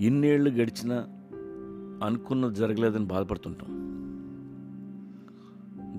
[0.00, 0.94] ఇన్నేళ్ళు గడిచినా
[2.06, 3.86] అనుకున్నది జరగలేదని బాధపడుతుంటాం.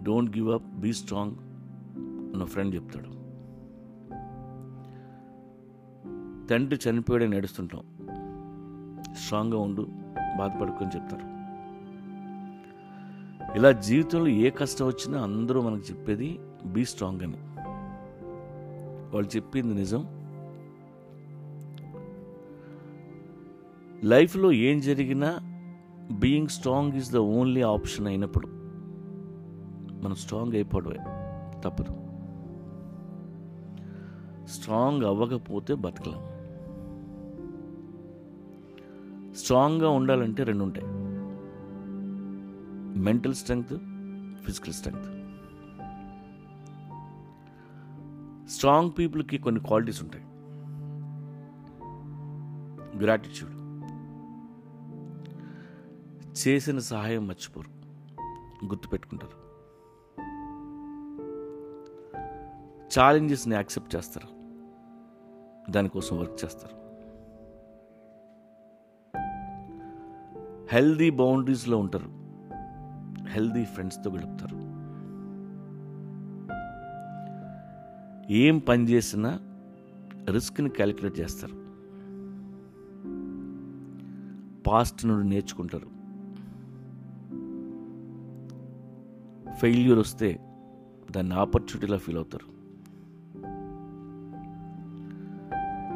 [0.03, 1.35] Don't give up be strong
[2.39, 3.17] నా ఫ్రెండ్ చెప్తాడు.
[6.47, 7.81] తండ్రి చనిపోయాడని నడుస్తుంటాం
[9.13, 9.87] స్ట్రాంగ్గా ఉండు
[10.37, 11.37] బాధపడుకొని చెప్తారు.
[13.57, 17.37] ఇలా జీవితంలో ఏ కష్టం వచ్చినా అందరూ మనకు చెప్పేది బీ స్ట్రాంగ్ అని.
[19.15, 20.16] వాళ్ళు చెప్పింది నిజం.
[24.03, 25.39] లైఫ్లో ఏం జరిగినా
[26.11, 28.47] being strong is the only option అయినప్పుడు
[30.03, 30.97] మనం స్ట్రాంగ్ అయిపోవడమే
[31.61, 31.91] తప్పదు.
[34.47, 36.21] స్ట్రాంగ్ అవ్వకపోతే బతకలేం.
[39.33, 40.87] స్ట్రాంగ్గా ఉండాలంటే రెండు ఉంటాయి.
[43.03, 43.73] Mental strength
[44.45, 45.09] physical strength
[48.49, 50.23] strong పీపుల్కి కొన్ని క్వాలిటీస్ ఉంటాయి.
[52.99, 53.66] గ్రాటిట్యూడ్
[56.47, 57.77] చేసిన సహాయం మర్చిపోరు.
[58.65, 59.47] గుర్తుపెట్టుకుంటారు.
[62.99, 64.27] ఛాలెంజెస్ని యాక్సెప్ట్ చేస్తారు.
[65.71, 66.77] దానికోసం వర్క్ చేస్తారు.
[70.71, 72.05] హెల్దీ బౌండరీస్లో ఉంటారు.
[73.29, 74.67] హెల్దీ ఫ్రెండ్స్తో గడుపుతారు.
[78.33, 79.39] ఏం పని చేసినా
[80.29, 81.67] రిస్క్ని క్యాలిక్యులేట్ చేస్తారు.
[84.67, 85.96] పాస్ట్ నుండి నేర్చుకుంటారు.
[89.61, 90.39] ఫెయిల్యూర్ వస్తే
[91.11, 92.57] దాన్ని ఆపర్చునిటీలా ఫీల్ అవుతారు.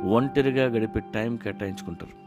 [0.07, 2.21] ఒంటరిగా గడిపే టైం కేటాయించుకుంటారు.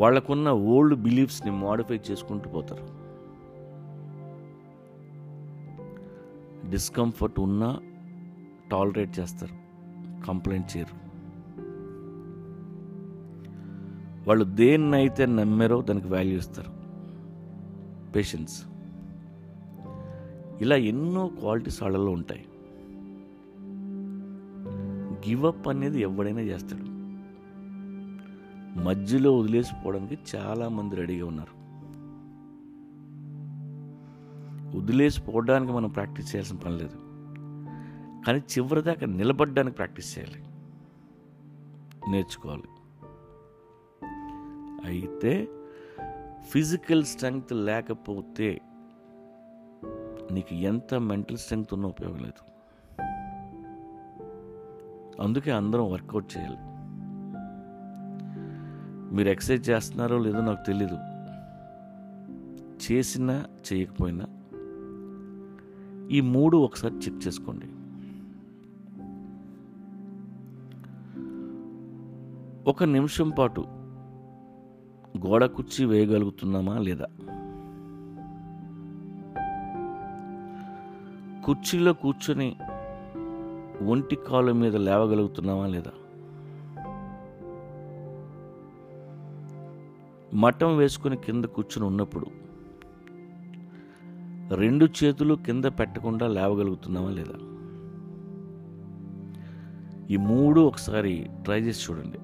[0.00, 2.86] వాళ్ళకున్న ఓల్డ్ బిలీఫ్స్ని మాడిఫై చేసుకుంటూ పోతారు.
[6.70, 7.80] డిస్కంఫర్ట్ ఉన్నా
[8.70, 9.54] టాలరేట్ చేస్తారు.
[10.26, 11.06] కంప్లైంట్ చేయరు.
[14.28, 16.75] వాళ్ళు దేన్నైతే నమ్మారో దానికి వాల్యూ ఇస్తారు.
[18.14, 18.64] పేషెన్స్
[20.60, 22.46] ఇలా ఎన్నో క్వాలిటీస్ వాళ్ళలో ఉంటాయి.
[25.28, 26.96] గివప్ అనేది ఎవడైనా చేస్తాడు.
[28.80, 31.66] మధ్యలో వదిలేసిపోవడానికి చాలామంది రెడీగా ఉన్నారు.
[34.78, 36.96] వదిలేసిపోవడానికి మనం ప్రాక్టీస్ చేయాల్సిన పని లేదు.
[38.26, 40.42] కానీ చివరిదాకా నిలబడడానికి ప్రాక్టీస్ చేయాలి.
[42.10, 42.62] నేర్చుకోవాలి.
[44.84, 45.48] అయితే
[46.48, 48.60] ఫిజికల్ స్ట్రెంగ్త్ లేకపోతే
[50.32, 52.56] నీకు ఎంత మెంటల్ స్ట్రెంగ్త్ ఉన్నా ఉపయోగం లేదు.
[55.22, 56.56] అందుకే అందరం వర్కౌట్ చేయాలి.
[59.14, 60.98] మీరు ఎక్సర్సైజ్ చేస్తున్నారో లేదో నాకు తెలీదు.
[62.92, 64.26] చేసినా చేయకపోయినా
[66.10, 67.66] ఈ మూడు ఒకసారి చెక్ చేసుకోండి.
[72.70, 73.85] ఒక నిమిషం పాటు
[75.16, 77.06] గోడ కుర్చీ వేయగలుగుతున్నామా లేదా?
[81.44, 82.56] కుర్చీలో కూర్చొని
[83.86, 85.92] ఒంటి కాళ్ళ మీద లేవగలుగుతున్నామా లేదా?
[90.34, 92.26] మఠం వేసుకుని కింద కూర్చుని ఉన్నప్పుడు
[94.54, 97.38] రెండు చేతులు కింద పెట్టకుండా లేవగలుగుతున్నామా లేదా?
[100.10, 102.18] ఈ మూడు ఒకసారి ట్రై చేసి చూడండి.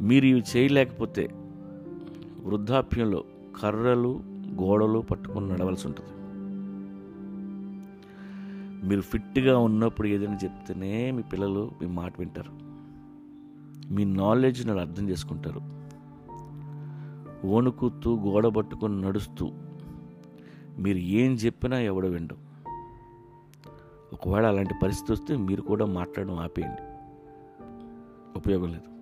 [0.00, 1.28] మీరు ఇవి చేయలేకపోతే
[2.42, 3.24] వృద్ధాప్యంలో
[3.62, 4.20] కర్రలు
[4.62, 6.10] గోడలు పట్టుకొని నడవలసి ఉంటుంది.
[8.88, 12.64] మీరు ఫిట్గా ఉన్నప్పుడు ఏదైనా చెప్తేనే మీ పిల్లలు మీ మాట వింటారు.
[13.94, 15.60] మీ నాలెడ్జ్ని వాళ్ళు అర్థం చేసుకుంటారు.
[17.46, 19.50] వణుకుతూ గోడ పట్టుకొని నడుస్తూ
[20.78, 22.36] మీరు ఏం చెప్పినా ఎవడ వినడం
[24.12, 26.82] ఒకవేళ అలాంటి పరిస్థితి వస్తే మీరు కూడా మాట్లాడడం ఆపేయండి.
[28.38, 28.93] ఉపయోగం లేదు.